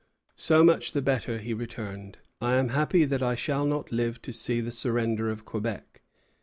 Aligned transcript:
"So 0.35 0.63
much 0.63 0.93
the 0.93 1.01
better," 1.03 1.37
he 1.37 1.53
returned. 1.53 2.17
"I 2.41 2.55
am 2.55 2.69
happy 2.69 3.05
that 3.05 3.21
I 3.21 3.35
shall 3.35 3.67
not 3.67 3.91
live 3.91 4.19
to 4.23 4.33
see 4.33 4.59
the 4.59 4.71
surrender 4.71 5.29
of 5.29 5.45
Quebec." 5.45 6.01